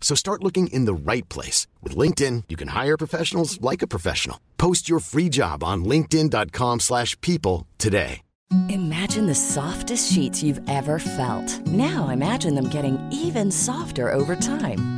So 0.00 0.14
start 0.14 0.42
looking 0.42 0.68
in 0.68 0.86
the 0.86 1.12
right 1.12 1.28
place. 1.28 1.66
With 1.82 1.94
LinkedIn, 1.94 2.44
you 2.48 2.56
can 2.56 2.68
hire 2.68 2.96
professionals 2.96 3.60
like 3.60 3.82
a 3.82 3.86
professional. 3.86 4.40
Post 4.56 4.88
your 4.88 5.00
free 5.00 5.28
job 5.28 5.62
on 5.62 5.84
linkedin.com 5.84 6.80
slash 6.80 7.20
people 7.20 7.66
today. 7.76 8.22
Imagine 8.70 9.26
the 9.26 9.34
softest 9.34 10.10
sheets 10.10 10.42
you've 10.42 10.62
ever 10.70 10.98
felt. 10.98 11.66
Now 11.66 12.08
imagine 12.08 12.54
them 12.54 12.70
getting 12.70 12.98
even 13.12 13.50
softer 13.50 14.10
over 14.10 14.36
time. 14.36 14.97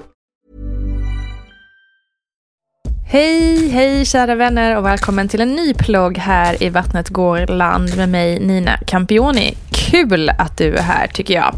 Hej, 3.13 3.69
hej 3.69 4.05
kära 4.05 4.35
vänner 4.35 4.77
och 4.77 4.85
välkommen 4.85 5.27
till 5.27 5.41
en 5.41 5.55
ny 5.55 5.73
plogg 5.73 6.17
här 6.17 6.63
i 6.63 6.69
Vattnet 6.69 7.09
går 7.09 7.47
land 7.47 7.97
med 7.97 8.09
mig 8.09 8.39
Nina 8.39 8.77
Campioni. 8.77 9.57
Kul 9.71 10.29
att 10.29 10.57
du 10.57 10.75
är 10.75 10.81
här 10.81 11.07
tycker 11.07 11.33
jag. 11.33 11.53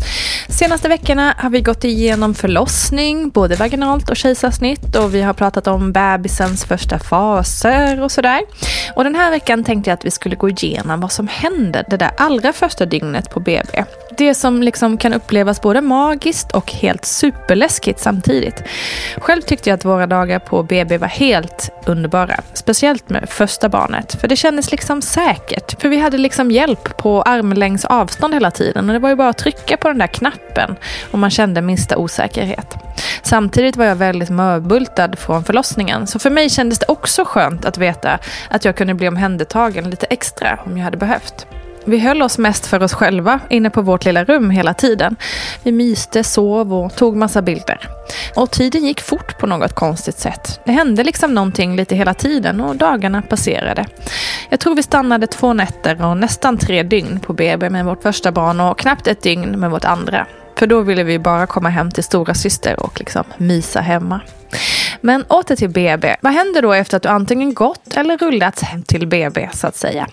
Senaste 0.50 0.90
veckorna 0.90 1.36
har 1.38 1.50
vi 1.50 1.62
gått 1.62 1.84
igenom 1.84 2.34
förlossning, 2.34 3.30
både 3.30 3.56
vaginalt 3.56 4.10
och 4.10 4.18
kejsarsnitt 4.18 4.96
och 4.96 5.16
vi 5.16 5.22
har 5.22 5.34
pratat 5.34 5.68
om 5.68 5.92
bebisens 5.92 6.66
första 6.66 7.00
faser 7.00 8.02
och 8.02 8.12
sådär. 8.12 8.42
Och 8.96 9.04
den 9.04 9.16
här 9.16 9.32
veckan 9.32 9.64
tänkte 9.64 9.90
jag 9.90 9.98
att 9.98 10.06
vi 10.06 10.12
skulle 10.12 10.36
gå 10.36 10.50
igenom 10.50 11.02
vad 11.02 11.12
som 11.12 11.28
hände 11.28 11.84
det 11.90 11.98
där 11.98 12.12
allra 12.18 12.54
första 12.54 12.86
dygnet 12.86 13.30
på 13.30 13.40
BB. 13.40 13.84
Det 14.18 14.36
som 14.36 14.64
liksom 14.64 14.98
kan 14.98 15.14
upplevas 15.14 15.62
både 15.62 15.82
magiskt 15.82 16.52
och 16.52 16.72
helt 16.72 17.06
superläskigt 17.06 18.00
samtidigt. 18.00 18.64
Själv 19.18 19.42
tyckte 19.42 19.70
jag 19.70 19.78
att 19.78 19.86
våra 19.86 20.08
dagar 20.08 20.40
på 20.40 20.64
BB 20.64 20.98
var 20.98 21.08
helt 21.08 21.70
underbara. 21.86 22.36
Speciellt 22.54 23.10
med 23.10 23.30
första 23.30 23.70
barnet. 23.70 24.22
För 24.22 24.28
det 24.28 24.36
kändes 24.36 24.72
liksom 24.72 25.02
säkert. 25.02 25.82
För 25.82 25.90
vi 25.90 26.00
hade 26.00 26.18
liksom 26.18 26.52
hjälp 26.52 26.98
på 26.98 27.22
armlängds 27.22 27.86
avstånd 27.86 28.34
hela 28.34 28.52
tiden. 28.52 28.90
Och 28.90 28.94
det 28.94 29.00
var 29.00 29.10
ju 29.10 29.16
bara 29.16 29.30
att 29.30 29.38
trycka 29.38 29.78
på 29.78 29.88
den 29.88 29.98
där 29.98 30.08
knappen 30.08 30.76
om 31.12 31.20
man 31.20 31.30
kände 31.30 31.62
minsta 31.62 31.98
osäkerhet. 31.98 32.76
Samtidigt 33.24 33.78
var 33.78 33.86
jag 33.86 33.96
väldigt 33.96 34.30
mörbultad 34.30 35.16
från 35.18 35.44
förlossningen. 35.44 36.08
Så 36.08 36.20
för 36.20 36.30
mig 36.30 36.50
kändes 36.50 36.80
det 36.80 36.86
också 36.88 37.26
skönt 37.26 37.66
att 37.66 37.78
veta 37.78 38.20
att 38.50 38.66
jag 38.66 38.76
kunde 38.76 38.94
bli 38.94 39.08
omhändertagen 39.08 39.90
lite 39.90 40.06
extra 40.06 40.60
om 40.66 40.78
jag 40.78 40.84
hade 40.84 40.98
behövt. 40.98 41.48
Vi 41.86 42.00
höll 42.00 42.22
oss 42.22 42.38
mest 42.38 42.66
för 42.66 42.84
oss 42.84 42.94
själva 42.94 43.40
inne 43.50 43.70
på 43.70 43.82
vårt 43.82 44.06
lilla 44.06 44.24
rum 44.24 44.50
hela 44.50 44.74
tiden. 44.74 45.16
Vi 45.64 45.72
myste, 45.72 46.24
sov 46.24 46.74
och 46.74 46.96
tog 46.96 47.16
massa 47.16 47.42
bilder. 47.42 47.90
Och 48.36 48.52
tiden 48.52 48.86
gick 48.86 49.02
fort 49.02 49.38
på 49.38 49.48
något 49.48 49.74
konstigt 49.74 50.20
sätt. 50.20 50.60
Det 50.66 50.72
hände 50.72 51.04
liksom 51.04 51.34
någonting 51.34 51.76
lite 51.76 51.96
hela 51.96 52.14
tiden 52.14 52.62
och 52.62 52.76
dagarna 52.76 53.22
passerade. 53.22 53.86
Jag 54.50 54.60
tror 54.60 54.76
vi 54.76 54.84
stannade 54.84 55.28
två 55.28 55.54
nätter 55.54 56.06
och 56.06 56.18
nästan 56.18 56.58
tre 56.58 56.84
dygn 56.84 57.20
på 57.20 57.34
BB 57.34 57.70
med 57.70 57.86
vårt 57.86 58.04
första 58.04 58.32
barn 58.32 58.60
och 58.60 58.80
knappt 58.80 59.08
ett 59.08 59.22
dygn 59.22 59.60
med 59.60 59.72
vårt 59.72 59.86
andra. 59.86 60.28
För 60.60 60.68
då 60.68 60.82
ville 60.82 61.04
vi 61.04 61.20
bara 61.20 61.48
komma 61.48 61.70
hem 61.70 61.92
till 61.92 62.04
stora 62.04 62.34
syster 62.34 62.80
och 62.80 63.00
liksom 63.00 63.24
mysa 63.38 63.82
hemma. 63.82 64.22
Men 65.02 65.24
åter 65.24 65.56
till 65.56 65.70
BB. 65.70 66.16
Vad 66.22 66.34
händer 66.34 66.62
då 66.62 66.74
efter 66.74 66.98
att 66.98 67.04
du 67.04 67.10
antingen 67.10 67.54
gått 67.54 67.98
eller 67.98 68.18
rullats 68.18 68.62
hem 68.62 68.84
till 68.84 69.08
BB 69.08 69.50
så 69.54 69.68
att 69.68 69.76
säga? 69.76 70.08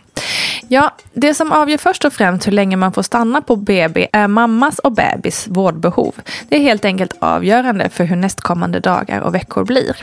Ja, 0.72 0.90
det 1.12 1.34
som 1.34 1.52
avgör 1.52 1.78
först 1.78 2.04
och 2.04 2.12
främst 2.12 2.46
hur 2.46 2.52
länge 2.52 2.76
man 2.76 2.92
får 2.92 3.02
stanna 3.02 3.42
på 3.42 3.56
BB 3.56 4.08
är 4.12 4.28
mammas 4.28 4.78
och 4.78 4.92
bebis 4.92 5.46
vårdbehov. 5.48 6.14
Det 6.48 6.56
är 6.56 6.60
helt 6.60 6.84
enkelt 6.84 7.16
avgörande 7.18 7.88
för 7.88 8.04
hur 8.04 8.16
nästkommande 8.16 8.80
dagar 8.80 9.20
och 9.20 9.34
veckor 9.34 9.64
blir. 9.64 9.96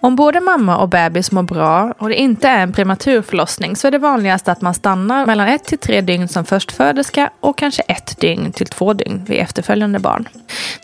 Om 0.00 0.16
både 0.16 0.40
mamma 0.40 0.78
och 0.78 0.88
bebis 0.88 1.32
mår 1.32 1.42
bra 1.42 1.94
och 1.98 2.08
det 2.08 2.14
inte 2.14 2.48
är 2.48 2.62
en 2.62 2.72
prematur 2.72 3.22
förlossning 3.22 3.76
så 3.76 3.86
är 3.86 3.90
det 3.90 3.98
vanligast 3.98 4.48
att 4.48 4.60
man 4.60 4.74
stannar 4.74 5.26
mellan 5.26 5.48
ett 5.48 5.64
till 5.64 5.78
tre 5.78 6.00
dygn 6.00 6.28
som 6.28 6.44
förstföderska 6.44 7.30
och 7.40 7.58
kanske 7.58 7.82
ett 7.82 8.20
dygn 8.20 8.52
till 8.52 8.66
två 8.66 8.92
dygn 8.92 9.24
vid 9.26 9.38
efterföljande 9.38 9.98
barn. 9.98 10.28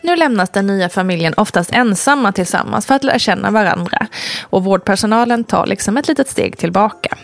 Nu 0.03 0.15
lämnas 0.15 0.49
den 0.49 0.67
nya 0.67 0.89
familjen 0.89 1.33
oftast 1.37 1.71
ensamma 1.73 2.31
tillsammans 2.31 2.85
för 2.85 2.95
att 2.95 3.03
lära 3.03 3.19
känna 3.19 3.51
varandra 3.51 4.07
och 4.41 4.63
vårdpersonalen 4.63 5.43
tar 5.43 5.65
liksom 5.65 5.97
ett 5.97 6.07
litet 6.07 6.29
steg 6.29 6.57
tillbaka. 6.57 7.17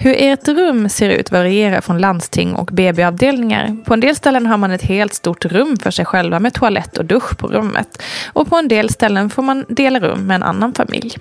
Hur 0.00 0.14
ert 0.18 0.48
rum 0.48 0.88
ser 0.88 1.10
ut 1.10 1.30
varierar 1.30 1.80
från 1.80 1.98
landsting 1.98 2.54
och 2.54 2.66
BB-avdelningar. 2.66 3.76
På 3.84 3.94
en 3.94 4.00
del 4.00 4.16
ställen 4.16 4.46
har 4.46 4.56
man 4.56 4.70
ett 4.70 4.82
helt 4.82 5.14
stort 5.14 5.44
rum 5.44 5.76
för 5.76 5.90
sig 5.90 6.04
själva 6.04 6.40
med 6.40 6.54
toalett 6.54 6.98
och 6.98 7.04
dusch 7.04 7.38
på 7.38 7.46
rummet. 7.46 8.02
Och 8.32 8.48
på 8.48 8.56
en 8.56 8.68
del 8.68 8.90
ställen 8.90 9.30
får 9.30 9.42
man 9.42 9.64
dela 9.68 10.00
rum 10.00 10.26
med 10.26 10.34
en 10.34 10.42
annan 10.42 10.74
familj. 10.74 11.18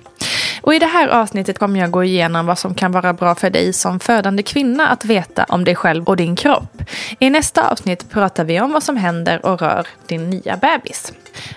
Och 0.61 0.75
i 0.75 0.79
det 0.79 0.85
här 0.85 1.07
avsnittet 1.07 1.59
kommer 1.59 1.79
jag 1.79 1.91
gå 1.91 2.03
igenom 2.03 2.45
vad 2.45 2.57
som 2.57 2.73
kan 2.73 2.91
vara 2.91 3.13
bra 3.13 3.35
för 3.35 3.49
dig 3.49 3.73
som 3.73 3.99
födande 3.99 4.43
kvinna 4.43 4.87
att 4.87 5.05
veta 5.05 5.45
om 5.49 5.63
dig 5.63 5.75
själv 5.75 6.03
och 6.03 6.17
din 6.17 6.35
kropp. 6.35 6.83
I 7.19 7.29
nästa 7.29 7.71
avsnitt 7.71 8.09
pratar 8.09 8.43
vi 8.43 8.61
om 8.61 8.73
vad 8.73 8.83
som 8.83 8.97
händer 8.97 9.45
och 9.45 9.61
rör 9.61 9.87
din 10.07 10.29
nya 10.29 10.57
bebis. 10.57 11.13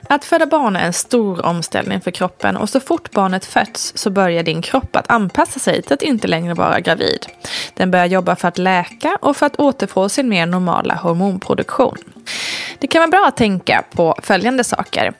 Att 0.08 0.24
föda 0.24 0.46
barn 0.46 0.76
är 0.76 0.86
en 0.86 0.92
stor 0.92 1.46
omställning 1.46 2.00
för 2.00 2.10
kroppen 2.10 2.56
och 2.56 2.68
så 2.68 2.80
fort 2.80 3.10
barnet 3.10 3.44
föds 3.44 3.92
så 3.96 4.10
börjar 4.10 4.42
din 4.42 4.62
kropp 4.62 4.96
att 4.96 5.10
anpassa 5.10 5.58
sig 5.60 5.82
till 5.82 5.92
att 5.92 6.02
inte 6.02 6.28
längre 6.28 6.54
vara 6.54 6.80
gravid. 6.80 7.26
Den 7.74 7.90
börjar 7.90 8.06
jobba 8.06 8.36
för 8.36 8.48
att 8.48 8.58
läka 8.58 9.18
och 9.20 9.36
för 9.36 9.46
att 9.46 9.56
återfå 9.56 10.08
sin 10.08 10.28
mer 10.28 10.46
normala 10.46 10.94
hormonproduktion. 10.94 11.98
Det 12.78 12.86
kan 12.86 13.00
vara 13.00 13.10
bra 13.10 13.24
att 13.28 13.36
tänka 13.36 13.84
på 13.94 14.14
följande 14.22 14.64
saker. 14.64 15.12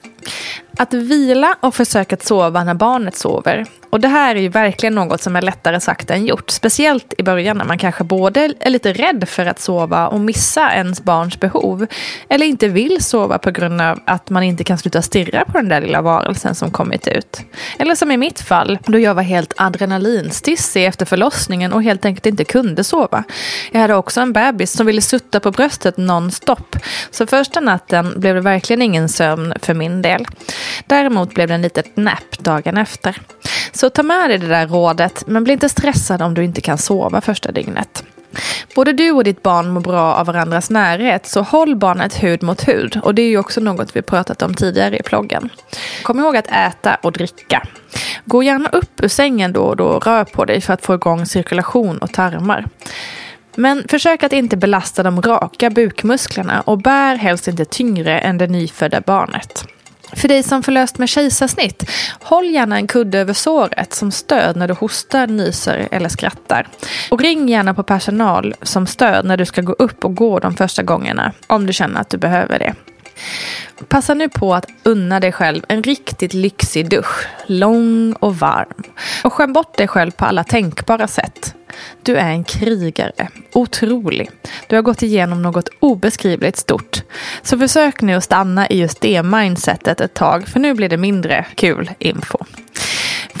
Att 0.77 0.93
vila 0.93 1.55
och 1.59 1.75
försöka 1.75 2.17
sova 2.17 2.63
när 2.63 2.73
barnet 2.73 3.17
sover. 3.17 3.65
Och 3.91 3.99
det 3.99 4.07
här 4.07 4.35
är 4.35 4.39
ju 4.39 4.49
verkligen 4.49 4.95
något 4.95 5.21
som 5.21 5.35
är 5.35 5.41
lättare 5.41 5.79
sagt 5.79 6.09
än 6.09 6.25
gjort. 6.25 6.49
Speciellt 6.49 7.13
i 7.17 7.23
början 7.23 7.57
när 7.57 7.65
man 7.65 7.77
kanske 7.77 8.03
både 8.03 8.53
är 8.59 8.69
lite 8.69 8.93
rädd 8.93 9.29
för 9.29 9.45
att 9.45 9.59
sova 9.59 10.07
och 10.07 10.19
missa 10.19 10.73
ens 10.73 11.03
barns 11.03 11.39
behov. 11.39 11.87
Eller 12.29 12.45
inte 12.45 12.67
vill 12.67 13.03
sova 13.03 13.37
på 13.37 13.51
grund 13.51 13.81
av 13.81 13.99
att 14.05 14.29
man 14.29 14.43
inte 14.43 14.63
kan 14.63 14.77
sluta 14.77 15.01
stirra 15.01 15.45
på 15.45 15.57
den 15.57 15.69
där 15.69 15.81
lilla 15.81 16.01
varelsen 16.01 16.55
som 16.55 16.71
kommit 16.71 17.07
ut. 17.07 17.41
Eller 17.79 17.95
som 17.95 18.11
i 18.11 18.17
mitt 18.17 18.41
fall, 18.41 18.79
då 18.85 18.99
jag 18.99 19.15
var 19.15 19.23
helt 19.23 19.53
adrenalinstissig 19.57 20.85
efter 20.85 21.05
förlossningen 21.05 21.73
och 21.73 21.83
helt 21.83 22.05
enkelt 22.05 22.25
inte 22.25 22.43
kunde 22.43 22.83
sova. 22.83 23.23
Jag 23.71 23.81
hade 23.81 23.95
också 23.95 24.21
en 24.21 24.33
bebis 24.33 24.71
som 24.71 24.85
ville 24.85 25.01
sutta 25.01 25.39
på 25.39 25.51
bröstet 25.51 25.97
nonstop. 25.97 26.75
Så 27.11 27.27
första 27.27 27.59
natten 27.59 28.13
blev 28.19 28.35
det 28.35 28.41
verkligen 28.41 28.81
ingen 28.81 29.09
sömn 29.09 29.53
för 29.61 29.73
min 29.73 30.01
del. 30.01 30.25
Däremot 30.85 31.33
blev 31.33 31.47
det 31.47 31.53
en 31.53 31.61
litet 31.61 31.97
nap 31.97 32.37
dagen 32.39 32.77
efter. 32.77 33.21
Så 33.71 33.89
ta 33.89 34.03
med 34.03 34.29
dig 34.29 34.37
det 34.37 34.47
där 34.47 34.67
rådet, 34.67 35.23
men 35.27 35.43
bli 35.43 35.53
inte 35.53 35.69
stressad 35.69 36.21
om 36.21 36.33
du 36.33 36.43
inte 36.43 36.61
kan 36.61 36.77
sova 36.77 37.21
första 37.21 37.51
dygnet. 37.51 38.03
Både 38.75 38.93
du 38.93 39.11
och 39.11 39.23
ditt 39.23 39.43
barn 39.43 39.69
mår 39.69 39.81
bra 39.81 40.13
av 40.13 40.25
varandras 40.25 40.69
närhet, 40.69 41.27
så 41.27 41.41
håll 41.41 41.75
barnet 41.75 42.23
hud 42.23 42.43
mot 42.43 42.67
hud. 42.67 42.99
Och 43.03 43.15
det 43.15 43.21
är 43.21 43.29
ju 43.29 43.37
också 43.37 43.61
något 43.61 43.95
vi 43.95 44.01
pratat 44.01 44.41
om 44.41 44.53
tidigare 44.53 44.97
i 44.97 45.03
ploggen. 45.03 45.49
Kom 46.03 46.19
ihåg 46.19 46.37
att 46.37 46.47
äta 46.47 46.95
och 46.95 47.11
dricka. 47.11 47.67
Gå 48.25 48.43
gärna 48.43 48.69
upp 48.69 49.03
ur 49.03 49.07
sängen 49.07 49.53
då 49.53 49.61
och 49.61 49.75
då 49.75 49.85
och 49.85 50.05
rör 50.05 50.23
på 50.23 50.45
dig 50.45 50.61
för 50.61 50.73
att 50.73 50.85
få 50.85 50.93
igång 50.93 51.25
cirkulation 51.25 51.97
och 51.97 52.13
tarmar. 52.13 52.65
Men 53.55 53.87
försök 53.87 54.23
att 54.23 54.33
inte 54.33 54.57
belasta 54.57 55.03
de 55.03 55.21
raka 55.21 55.69
bukmusklerna 55.69 56.61
och 56.61 56.77
bär 56.77 57.15
helst 57.15 57.47
inte 57.47 57.65
tyngre 57.65 58.19
än 58.19 58.37
det 58.37 58.47
nyfödda 58.47 59.01
barnet. 59.01 59.65
För 60.13 60.27
dig 60.27 60.43
som 60.43 60.63
förlöst 60.63 60.97
med 60.97 61.09
kejsarsnitt, 61.09 61.89
håll 62.21 62.45
gärna 62.45 62.75
en 62.75 62.87
kudde 62.87 63.19
över 63.19 63.33
såret 63.33 63.93
som 63.93 64.11
stöd 64.11 64.55
när 64.55 64.67
du 64.67 64.73
hostar, 64.73 65.27
nyser 65.27 65.87
eller 65.91 66.09
skrattar. 66.09 66.67
Och 67.11 67.21
ring 67.21 67.49
gärna 67.49 67.73
på 67.73 67.83
personal 67.83 68.55
som 68.61 68.87
stöd 68.87 69.25
när 69.25 69.37
du 69.37 69.45
ska 69.45 69.61
gå 69.61 69.73
upp 69.73 70.05
och 70.05 70.15
gå 70.15 70.39
de 70.39 70.55
första 70.55 70.83
gångerna, 70.83 71.31
om 71.47 71.65
du 71.65 71.73
känner 71.73 72.01
att 72.01 72.09
du 72.09 72.17
behöver 72.17 72.59
det. 72.59 72.73
Passa 73.87 74.13
nu 74.13 74.29
på 74.29 74.55
att 74.55 74.65
unna 74.83 75.19
dig 75.19 75.31
själv 75.31 75.63
en 75.67 75.83
riktigt 75.83 76.33
lyxig 76.33 76.89
dusch, 76.89 77.27
lång 77.45 78.13
och 78.13 78.35
varm. 78.35 78.83
Och 79.23 79.33
skäm 79.33 79.53
bort 79.53 79.77
dig 79.77 79.87
själv 79.87 80.11
på 80.11 80.25
alla 80.25 80.43
tänkbara 80.43 81.07
sätt. 81.07 81.55
Du 82.01 82.15
är 82.15 82.29
en 82.29 82.43
krigare. 82.43 83.27
Otrolig. 83.53 84.29
Du 84.67 84.75
har 84.75 84.83
gått 84.83 85.01
igenom 85.01 85.41
något 85.41 85.69
obeskrivligt 85.79 86.57
stort. 86.57 87.03
Så 87.41 87.57
försök 87.57 88.01
nu 88.01 88.13
att 88.13 88.23
stanna 88.23 88.67
i 88.67 88.79
just 88.79 89.01
det 89.01 89.23
mindsetet 89.23 90.01
ett 90.01 90.13
tag, 90.13 90.47
för 90.47 90.59
nu 90.59 90.73
blir 90.73 90.89
det 90.89 90.97
mindre 90.97 91.45
kul 91.55 91.91
info. 91.99 92.37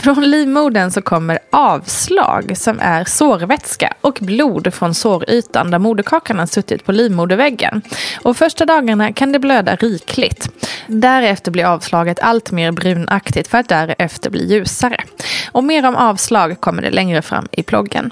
Från 0.03 0.31
livmodern 0.31 0.91
så 0.91 1.01
kommer 1.01 1.39
avslag 1.49 2.57
som 2.57 2.79
är 2.79 3.03
sårvätska 3.03 3.93
och 4.01 4.17
blod 4.21 4.73
från 4.73 4.93
sårytan 4.93 5.71
där 5.71 5.79
moderkakan 5.79 6.39
har 6.39 6.45
suttit 6.45 6.85
på 6.85 6.91
livmoderväggen. 6.91 7.81
Och 8.21 8.37
första 8.37 8.65
dagarna 8.65 9.13
kan 9.13 9.31
det 9.31 9.39
blöda 9.39 9.75
rikligt. 9.75 10.49
Därefter 10.87 11.51
blir 11.51 11.65
avslaget 11.65 12.19
allt 12.19 12.51
mer 12.51 12.71
brunaktigt 12.71 13.47
för 13.47 13.57
att 13.57 13.69
därefter 13.69 14.29
bli 14.29 14.53
ljusare. 14.53 15.03
Och 15.51 15.63
mer 15.63 15.87
om 15.87 15.95
avslag 15.95 16.61
kommer 16.61 16.81
det 16.81 16.91
längre 16.91 17.21
fram 17.21 17.47
i 17.51 17.63
ploggen. 17.63 18.11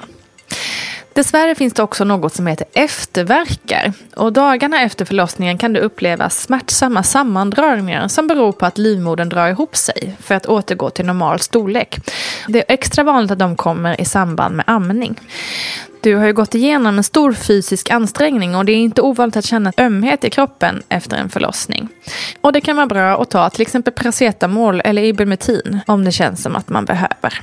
Dessvärre 1.14 1.56
finns 1.56 1.74
det 1.74 1.84
också 1.84 2.04
något 2.04 2.34
som 2.34 2.48
heter 2.48 2.68
efterverkar. 2.74 3.94
Och 4.16 4.34
dagarna 4.34 4.82
efter 4.82 5.06
förlossningen 5.06 5.58
kan 5.58 5.74
du 5.74 5.80
uppleva 5.80 6.30
smärtsamma 6.30 7.04
sammandragningar 7.04 8.08
som 8.08 8.28
beror 8.28 8.52
på 8.52 8.66
att 8.66 8.78
livmodern 8.78 9.30
drar 9.30 9.50
ihop 9.50 9.76
sig 9.76 10.16
för 10.20 10.36
att 10.36 10.46
återgå 10.46 10.90
till 10.90 11.06
normal 11.06 11.40
storlek. 11.40 12.00
Det 12.48 12.60
är 12.60 12.74
extra 12.74 13.04
vanligt 13.04 13.32
att 13.32 13.40
de 13.40 13.56
kommer 13.56 14.02
i 14.02 14.06
samband 14.06 14.56
med 14.56 14.66
amning. 14.68 15.20
Du 16.02 16.16
har 16.16 16.26
ju 16.26 16.34
gått 16.34 16.56
igenom 16.56 16.98
en 16.98 17.04
stor 17.04 17.34
fysisk 17.34 17.90
ansträngning 17.90 18.56
och 18.56 18.66
det 18.66 18.72
är 18.72 18.78
inte 18.78 19.02
ovanligt 19.02 19.38
att 19.38 19.46
känna 19.46 19.74
ömhet 19.78 20.24
i 20.24 20.30
kroppen 20.30 20.84
efter 20.90 21.18
en 21.18 21.30
förlossning. 21.30 21.90
Och 22.42 22.54
det 22.54 22.62
kan 22.62 22.76
vara 22.76 22.88
bra 22.88 23.22
att 23.22 23.30
ta 23.30 23.50
till 23.50 23.62
exempel 23.62 23.94
paracetamol 23.94 24.82
eller 24.86 25.04
ibumetin 25.04 25.80
om 25.88 26.06
det 26.06 26.12
känns 26.12 26.44
som 26.44 26.56
att 26.56 26.70
man 26.70 26.86
behöver. 26.86 27.42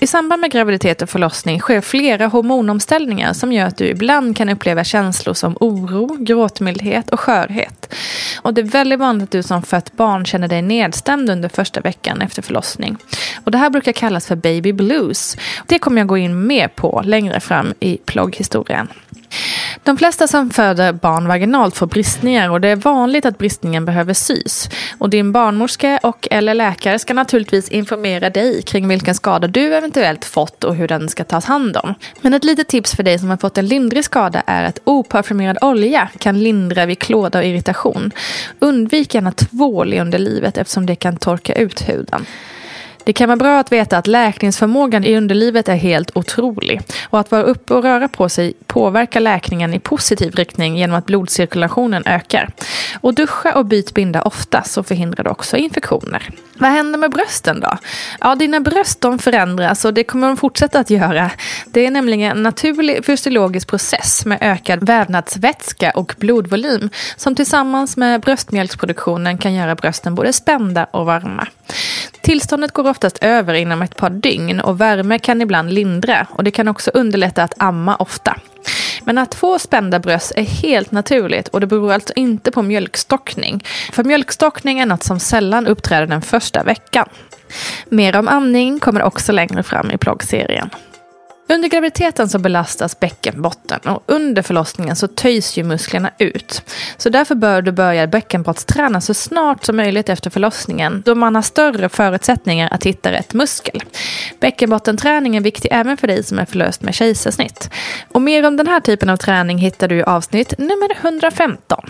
I 0.00 0.06
samband 0.06 0.40
med 0.40 0.50
graviditet 0.50 1.02
och 1.02 1.10
förlossning 1.10 1.60
sker 1.60 1.80
flera 1.80 2.26
hormonomställningar 2.26 3.32
som 3.32 3.52
gör 3.52 3.66
att 3.66 3.76
du 3.76 3.86
ibland 3.86 4.36
kan 4.36 4.48
uppleva 4.48 4.84
känslor 4.84 5.34
som 5.34 5.56
oro, 5.60 6.16
gråtmildhet 6.20 7.10
och 7.10 7.20
skörhet. 7.20 7.94
Och 8.42 8.54
det 8.54 8.60
är 8.60 8.64
väldigt 8.64 8.98
vanligt 8.98 9.24
att 9.24 9.30
du 9.30 9.42
som 9.42 9.62
fött 9.62 9.92
barn 9.92 10.24
känner 10.24 10.48
dig 10.48 10.62
nedstämd 10.62 11.30
under 11.30 11.48
första 11.48 11.80
veckan 11.80 12.22
efter 12.22 12.42
förlossning. 12.42 12.96
Och 13.44 13.50
det 13.50 13.58
här 13.58 13.70
brukar 13.70 13.92
kallas 13.92 14.26
för 14.26 14.36
baby 14.36 14.72
blues. 14.72 15.36
Det 15.66 15.78
kommer 15.78 16.00
jag 16.00 16.08
gå 16.08 16.18
in 16.18 16.46
mer 16.46 16.68
på 16.68 17.02
längre 17.04 17.40
fram 17.40 17.74
i 17.80 17.96
plogghistorien. 17.96 18.88
De 19.84 19.98
flesta 19.98 20.28
som 20.28 20.50
föder 20.50 20.92
barn 20.92 21.28
vaginalt 21.28 21.76
får 21.76 21.86
bristningar 21.86 22.50
och 22.50 22.60
det 22.60 22.68
är 22.68 22.76
vanligt 22.76 23.26
att 23.26 23.38
bristningen 23.38 23.84
behöver 23.84 24.14
sys. 24.14 24.68
Och 24.98 25.10
din 25.10 25.32
barnmorska 25.32 25.98
och 26.02 26.28
eller 26.30 26.54
läkare 26.54 26.98
ska 26.98 27.14
naturligtvis 27.14 27.68
informera 27.68 28.30
dig 28.30 28.62
kring 28.62 28.88
vilken 28.88 29.14
skada 29.14 29.46
du 29.46 29.74
eventuellt 29.74 30.24
fått 30.24 30.64
och 30.64 30.74
hur 30.74 30.88
den 30.88 31.08
ska 31.08 31.24
tas 31.24 31.44
hand 31.44 31.76
om. 31.76 31.94
Men 32.20 32.34
ett 32.34 32.44
litet 32.44 32.68
tips 32.68 32.96
för 32.96 33.02
dig 33.02 33.18
som 33.18 33.30
har 33.30 33.36
fått 33.36 33.58
en 33.58 33.66
lindrig 33.66 34.04
skada 34.04 34.42
är 34.46 34.64
att 34.64 34.78
oparfumerad 34.84 35.58
olja 35.60 36.08
kan 36.18 36.42
lindra 36.42 36.86
vid 36.86 36.98
klåda 36.98 37.38
och 37.38 37.44
irritation. 37.44 38.10
Undvik 38.58 39.14
gärna 39.14 39.32
tvål 39.32 39.94
i 39.94 40.00
underlivet 40.00 40.58
eftersom 40.58 40.86
det 40.86 40.96
kan 40.96 41.16
torka 41.16 41.54
ut 41.54 41.88
huden. 41.88 42.26
Det 43.08 43.12
kan 43.12 43.28
vara 43.28 43.36
bra 43.36 43.60
att 43.60 43.72
veta 43.72 43.98
att 43.98 44.06
läkningsförmågan 44.06 45.04
i 45.04 45.16
underlivet 45.16 45.68
är 45.68 45.74
helt 45.74 46.16
otrolig. 46.16 46.80
Och 47.04 47.20
att 47.20 47.30
vara 47.30 47.42
uppe 47.42 47.74
och 47.74 47.82
röra 47.82 48.08
på 48.08 48.28
sig 48.28 48.52
påverkar 48.66 49.20
läkningen 49.20 49.74
i 49.74 49.78
positiv 49.78 50.34
riktning 50.34 50.76
genom 50.76 50.96
att 50.96 51.06
blodcirkulationen 51.06 52.02
ökar. 52.06 52.48
Och 53.00 53.14
duscha 53.14 53.54
och 53.54 53.66
byt 53.66 53.94
binda 53.94 54.22
ofta 54.22 54.62
så 54.62 54.82
förhindrar 54.82 55.24
det 55.24 55.30
också 55.30 55.56
infektioner. 55.56 56.30
Vad 56.58 56.70
händer 56.70 56.98
med 56.98 57.10
brösten 57.10 57.60
då? 57.60 57.78
Ja, 58.20 58.34
dina 58.34 58.60
bröst 58.60 59.00
de 59.00 59.18
förändras 59.18 59.84
och 59.84 59.94
det 59.94 60.04
kommer 60.04 60.26
de 60.26 60.36
fortsätta 60.36 60.78
att 60.78 60.90
göra. 60.90 61.30
Det 61.66 61.86
är 61.86 61.90
nämligen 61.90 62.30
en 62.30 62.42
naturlig 62.42 63.04
fysiologisk 63.04 63.68
process 63.68 64.26
med 64.26 64.38
ökad 64.40 64.86
vävnadsvätska 64.86 65.90
och 65.90 66.14
blodvolym 66.18 66.90
som 67.16 67.34
tillsammans 67.34 67.96
med 67.96 68.20
bröstmjölksproduktionen 68.20 69.38
kan 69.38 69.54
göra 69.54 69.74
brösten 69.74 70.14
både 70.14 70.32
spända 70.32 70.84
och 70.84 71.06
varma. 71.06 71.46
Tillståndet 72.22 72.72
går 72.72 72.88
oftast 72.88 73.18
över 73.20 73.54
inom 73.54 73.82
ett 73.82 73.96
par 73.96 74.10
dygn 74.10 74.60
och 74.60 74.80
värme 74.80 75.18
kan 75.18 75.42
ibland 75.42 75.72
lindra 75.72 76.26
och 76.30 76.44
det 76.44 76.50
kan 76.50 76.68
också 76.68 76.90
underlätta 76.94 77.42
att 77.42 77.54
amma 77.56 77.96
ofta. 77.96 78.36
Men 79.08 79.18
att 79.18 79.34
få 79.34 79.58
spända 79.58 79.98
bröst 79.98 80.32
är 80.36 80.42
helt 80.42 80.92
naturligt 80.92 81.48
och 81.48 81.60
det 81.60 81.66
beror 81.66 81.92
alltså 81.92 82.12
inte 82.16 82.50
på 82.50 82.62
mjölkstockning. 82.62 83.64
För 83.92 84.04
mjölkstockning 84.04 84.78
är 84.78 84.86
något 84.86 85.02
som 85.02 85.20
sällan 85.20 85.66
uppträder 85.66 86.06
den 86.06 86.22
första 86.22 86.62
veckan. 86.62 87.08
Mer 87.88 88.16
om 88.16 88.28
amning 88.28 88.80
kommer 88.80 89.02
också 89.02 89.32
längre 89.32 89.62
fram 89.62 89.90
i 89.90 89.96
bloggserien. 89.96 90.70
Under 91.50 91.68
graviditeten 91.68 92.28
så 92.28 92.38
belastas 92.38 93.00
bäckenbotten 93.00 93.80
och 93.80 94.02
under 94.06 94.42
förlossningen 94.42 94.96
så 94.96 95.08
töjs 95.08 95.56
ju 95.56 95.64
musklerna 95.64 96.10
ut. 96.18 96.62
Så 96.96 97.08
därför 97.08 97.34
bör 97.34 97.62
du 97.62 97.72
börja 97.72 98.06
bäckenbottsträna 98.06 99.00
så 99.00 99.14
snart 99.14 99.64
som 99.64 99.76
möjligt 99.76 100.08
efter 100.08 100.30
förlossningen 100.30 101.02
då 101.06 101.14
man 101.14 101.34
har 101.34 101.42
större 101.42 101.88
förutsättningar 101.88 102.68
att 102.72 102.84
hitta 102.84 103.12
rätt 103.12 103.34
muskel. 103.34 103.82
Bäckenbottenträning 104.40 105.36
är 105.36 105.40
viktig 105.40 105.68
även 105.72 105.96
för 105.96 106.06
dig 106.06 106.24
som 106.24 106.38
är 106.38 106.44
förlöst 106.44 106.82
med 106.82 106.94
kejsarsnitt. 106.94 107.70
Och 108.12 108.22
mer 108.22 108.46
om 108.46 108.56
den 108.56 108.66
här 108.66 108.80
typen 108.80 109.10
av 109.10 109.16
träning 109.16 109.58
hittar 109.58 109.88
du 109.88 109.96
i 109.96 110.02
avsnitt 110.02 110.58
nummer 110.58 110.96
115. 111.02 111.80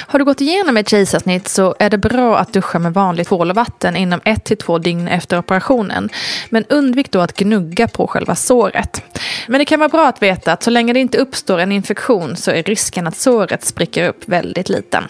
Har 0.00 0.18
du 0.18 0.24
gått 0.24 0.40
igenom 0.40 0.76
ett 0.76 0.88
kejsarsnitt 0.88 1.48
så 1.48 1.74
är 1.78 1.90
det 1.90 1.98
bra 1.98 2.38
att 2.38 2.52
duscha 2.52 2.78
med 2.78 2.94
vanligt 2.94 3.28
tvål 3.28 3.50
och 3.50 3.56
vatten 3.56 3.96
inom 3.96 4.20
ett 4.24 4.44
till 4.44 4.56
två 4.56 4.78
dygn 4.78 5.08
efter 5.08 5.38
operationen. 5.38 6.08
Men 6.50 6.64
undvik 6.68 7.10
då 7.10 7.20
att 7.20 7.36
gnugga 7.36 7.88
på 7.88 8.06
själva 8.06 8.34
såret. 8.34 9.02
Men 9.48 9.58
det 9.58 9.64
kan 9.64 9.78
vara 9.78 9.88
bra 9.88 10.08
att 10.08 10.22
veta 10.22 10.52
att 10.52 10.62
så 10.62 10.70
länge 10.70 10.92
det 10.92 11.00
inte 11.00 11.18
uppstår 11.18 11.58
en 11.58 11.72
infektion 11.72 12.36
så 12.36 12.50
är 12.50 12.62
risken 12.62 13.06
att 13.06 13.16
såret 13.16 13.64
spricker 13.64 14.08
upp 14.08 14.28
väldigt 14.28 14.68
liten. 14.68 15.04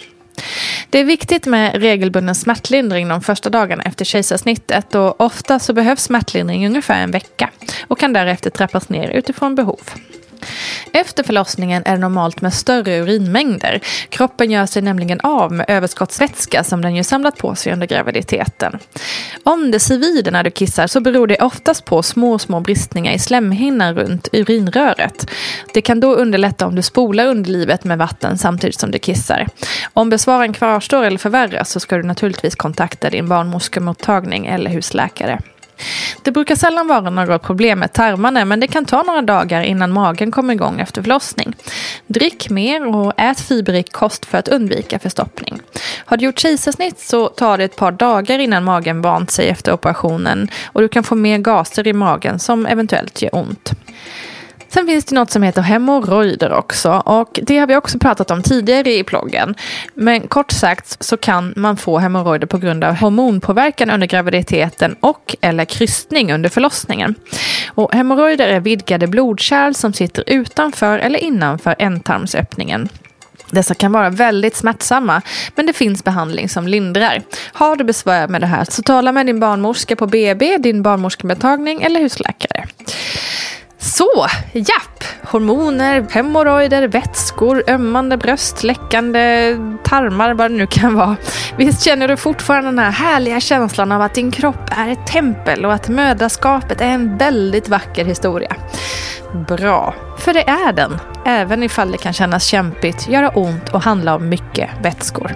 Det 0.90 0.99
är 0.99 1.04
viktigt 1.04 1.47
med 1.47 1.75
regelbunden 1.75 2.35
smärtlindring 2.35 3.09
de 3.09 3.20
första 3.20 3.50
dagarna 3.50 3.82
efter 3.82 4.04
kejsarsnittet 4.04 4.94
och 4.94 5.20
ofta 5.20 5.59
så 5.59 5.73
behövs 5.73 6.02
smärtlindring 6.02 6.64
i 6.64 6.66
ungefär 6.66 7.02
en 7.02 7.11
vecka 7.11 7.50
och 7.88 7.99
kan 7.99 8.12
därefter 8.12 8.50
trappas 8.50 8.88
ner 8.88 9.09
utifrån 9.09 9.54
behov. 9.54 9.80
Efter 10.92 11.23
förlossningen 11.23 11.82
är 11.87 11.92
det 11.92 11.99
normalt 11.99 12.40
med 12.40 12.54
större 12.54 13.00
urinmängder. 13.00 13.80
Kroppen 14.09 14.50
gör 14.50 14.66
sig 14.66 14.82
nämligen 14.82 15.20
av 15.20 15.52
med 15.52 15.66
överskottsvätska 15.68 16.64
som 16.64 16.82
den 16.82 16.97
ju 16.97 17.04
samlat 17.04 17.38
på 17.38 17.54
sig 17.54 17.73
under 17.73 17.87
graviditeten. 17.87 18.78
Om 19.42 19.70
det 19.70 19.80
svider 19.80 20.32
när 20.32 20.44
du 20.44 20.50
kissar 20.50 20.87
så 20.87 21.00
beror 21.00 21.26
det 21.26 21.37
oftast 21.37 21.85
på 21.85 22.02
små, 22.02 22.38
små 22.38 22.61
bristningar 22.61 23.12
i 23.12 23.18
slemhinnan 23.18 23.94
runt 23.94 24.28
urinröret. 24.32 25.30
Det 25.75 25.82
kan 25.82 26.00
då 26.00 26.14
underlätta 26.14 26.66
om 26.66 26.75
du 26.75 26.82
spolar 26.82 27.26
underlivet 27.26 27.85
med 27.85 27.99
vatten 27.99 28.38
samtidigt 28.38 28.80
som 28.80 28.90
du 28.90 28.99
kissar. 28.99 29.47
Om 29.92 30.11
besvaren 30.11 30.52
kvarstår 30.52 31.04
eller 31.04 31.18
förvärras 31.18 31.70
så 31.70 31.80
ska 31.80 31.97
du 31.97 32.02
naturligtvis 32.02 32.54
kontakta 32.54 33.11
din 33.11 33.28
barnmorskemottagning 33.28 34.47
eller 34.47 34.70
husläkare. 34.70 35.40
Det 36.22 36.30
brukar 36.30 36.54
sällan 36.54 36.88
vara 36.88 37.10
några 37.10 37.38
problem 37.38 37.78
med 37.78 37.92
tarmarna 37.92 38.44
men 38.44 38.60
det 38.60 38.66
kan 38.66 38.84
ta 38.84 39.02
några 39.02 39.22
dagar 39.22 39.62
innan 39.62 39.92
magen 39.92 40.30
kommer 40.30 40.54
igång 40.54 40.80
efter 40.80 41.02
förlossning. 41.02 41.54
Drick 42.06 42.50
mer 42.50 42.87
och 42.96 43.12
ät 43.16 43.40
fiberrik 43.40 43.92
kost 43.92 44.26
för 44.26 44.38
att 44.38 44.49
undvika 44.49 44.99
förstoppning. 44.99 45.60
Har 46.04 46.16
du 46.16 46.25
gjort 46.25 46.38
kejsarsnitt 46.38 47.00
så 47.00 47.28
tar 47.28 47.58
det 47.58 47.64
ett 47.64 47.76
par 47.76 47.92
dagar 47.92 48.38
innan 48.38 48.64
magen 48.64 49.02
vant 49.02 49.30
sig 49.30 49.49
efter 49.49 49.72
operationen 49.72 50.49
och 50.66 50.80
du 50.80 50.88
kan 50.88 51.04
få 51.04 51.14
mer 51.14 51.38
gaser 51.38 51.87
i 51.87 51.92
magen 51.92 52.38
som 52.38 52.66
eventuellt 52.66 53.22
gör 53.22 53.34
ont. 53.34 53.72
Sen 54.72 54.86
finns 54.86 55.04
det 55.04 55.14
något 55.14 55.30
som 55.30 55.42
heter 55.42 55.62
hemorrojder 55.62 56.52
också 56.52 56.90
och 56.92 57.40
det 57.42 57.58
har 57.58 57.66
vi 57.66 57.76
också 57.76 57.98
pratat 57.98 58.30
om 58.30 58.42
tidigare 58.42 58.92
i 58.92 59.04
ploggen. 59.04 59.54
Men 59.94 60.28
kort 60.28 60.52
sagt 60.52 61.04
så 61.04 61.16
kan 61.16 61.52
man 61.56 61.76
få 61.76 61.98
hemorrojder 61.98 62.46
på 62.46 62.58
grund 62.58 62.84
av 62.84 62.94
hormonpåverkan 62.94 63.90
under 63.90 64.06
graviditeten 64.06 64.96
och 65.00 65.36
eller 65.40 65.64
krystning 65.64 66.32
under 66.32 66.48
förlossningen. 66.48 67.14
Och 67.68 67.94
hemorrojder 67.94 68.48
är 68.48 68.60
vidgade 68.60 69.06
blodkärl 69.06 69.74
som 69.74 69.92
sitter 69.92 70.24
utanför 70.26 70.98
eller 70.98 71.18
innanför 71.18 71.74
ändtarmsöppningen. 71.78 72.88
Dessa 73.50 73.74
kan 73.74 73.92
vara 73.92 74.10
väldigt 74.10 74.56
smärtsamma, 74.56 75.22
men 75.54 75.66
det 75.66 75.72
finns 75.72 76.04
behandling 76.04 76.48
som 76.48 76.68
lindrar. 76.68 77.22
Har 77.52 77.76
du 77.76 77.84
besvär 77.84 78.28
med 78.28 78.40
det 78.40 78.46
här 78.46 78.64
så 78.70 78.82
tala 78.82 79.12
med 79.12 79.26
din 79.26 79.40
barnmorska 79.40 79.96
på 79.96 80.06
BB, 80.06 80.58
din 80.58 80.82
barnmorskemottagning 80.82 81.82
eller 81.82 82.00
husläkare. 82.00 82.66
Så, 84.00 84.26
japp! 84.52 85.04
Hormoner, 85.23 86.07
hemorrojder, 86.11 86.88
vätskor, 86.88 87.62
ömmande 87.69 88.16
bröst, 88.16 88.62
läckande 88.62 89.57
tarmar, 89.85 90.35
vad 90.35 90.50
det 90.50 90.57
nu 90.57 90.66
kan 90.66 90.95
vara. 90.95 91.16
Visst 91.57 91.85
känner 91.85 92.09
du 92.09 92.16
fortfarande 92.16 92.71
den 92.71 92.78
här 92.78 92.90
härliga 92.90 93.40
känslan 93.40 93.92
av 93.92 94.02
att 94.02 94.14
din 94.14 94.30
kropp 94.30 94.71
är 94.76 94.88
ett 94.88 95.07
tempel 95.07 95.66
och 95.66 95.73
att 95.73 95.88
mödraskapet 95.88 96.80
är 96.80 96.87
en 96.87 97.19
väldigt 97.19 97.69
vacker 97.69 98.04
historia? 98.04 98.57
Bra, 99.49 99.95
för 100.19 100.33
det 100.33 100.49
är 100.49 100.73
den. 100.73 100.99
Även 101.26 101.62
ifall 101.62 101.92
det 101.92 101.99
kan 101.99 102.12
kännas 102.12 102.45
kämpigt, 102.45 103.09
göra 103.09 103.28
ont 103.28 103.69
och 103.69 103.83
handla 103.83 104.14
om 104.14 104.28
mycket 104.28 104.71
vätskor. 104.83 105.35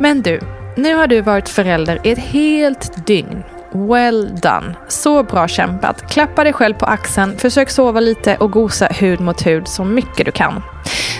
Men 0.00 0.22
du, 0.22 0.40
nu 0.76 0.94
har 0.94 1.06
du 1.06 1.20
varit 1.20 1.48
förälder 1.48 1.98
i 2.04 2.10
ett 2.10 2.18
helt 2.18 3.06
dygn 3.06 3.42
Well 3.72 4.28
done. 4.42 4.74
Så 4.88 5.22
bra 5.22 5.48
kämpat. 5.48 6.10
Klappa 6.10 6.44
dig 6.44 6.52
själv 6.52 6.74
på 6.74 6.86
axeln, 6.86 7.38
försök 7.38 7.70
sova 7.70 8.00
lite 8.00 8.36
och 8.36 8.50
gosa 8.50 8.86
hud 8.86 9.20
mot 9.20 9.46
hud 9.46 9.68
så 9.68 9.84
mycket 9.84 10.26
du 10.26 10.32
kan. 10.32 10.62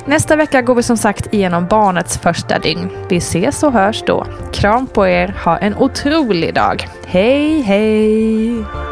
Nästa 0.04 0.36
vecka 0.36 0.62
går 0.62 0.74
vi 0.74 0.82
som 0.82 0.96
sagt 0.96 1.34
igenom 1.34 1.66
barnets 1.66 2.18
första 2.18 2.58
dygn. 2.58 2.90
Vi 3.08 3.16
ses 3.16 3.62
och 3.62 3.72
hörs 3.72 4.02
då. 4.06 4.26
Kram 4.52 4.86
på 4.86 5.08
er, 5.08 5.34
ha 5.44 5.58
en 5.58 5.76
otrolig 5.76 6.54
dag. 6.54 6.88
Hej 7.06 7.60
hej! 7.60 8.91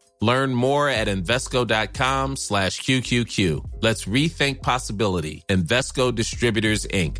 Learn 0.21 0.53
more 0.53 0.87
at 0.87 1.07
Invesco.com 1.07 2.35
slash 2.35 2.81
QQQ. 2.81 3.69
Let's 3.81 4.05
rethink 4.05 4.61
possibility. 4.61 5.43
Investco 5.49 6.13
Distributors, 6.13 6.85
Inc. 6.87 7.17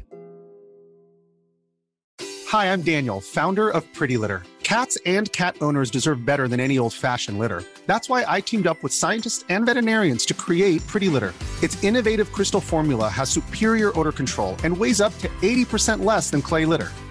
Hi, 2.50 2.72
I'm 2.72 2.81
Daniel, 2.81 3.22
founder 3.22 3.70
of 3.70 3.91
Pretty 3.93 4.17
Litter. 4.17 4.43
Cats 4.62 4.98
and 5.05 5.31
cat 5.31 5.55
owners 5.62 5.89
deserve 5.89 6.25
better 6.25 6.48
than 6.48 6.60
any 6.60 6.77
old 6.77 6.93
fashioned 6.93 7.39
litter. 7.39 7.63
That's 7.88 8.08
why 8.08 8.24
I 8.27 8.39
teamed 8.41 8.67
up 8.67 8.84
with 8.84 8.93
scientists 8.93 9.43
and 9.50 9.65
veterinarians 9.65 10.25
to 10.27 10.34
create 10.34 10.86
Pretty 10.86 11.10
Litter. 11.10 11.34
Its 11.63 11.81
innovative 11.84 12.31
crystal 12.31 12.62
formula 12.62 13.10
has 13.10 13.29
superior 13.29 13.98
odor 14.00 14.12
control 14.12 14.55
and 14.63 14.77
weighs 14.77 15.01
up 15.01 15.17
to 15.20 15.27
80% 15.41 16.05
less 16.05 16.29
than 16.29 16.41
clay 16.41 16.65
litter. 16.65 16.91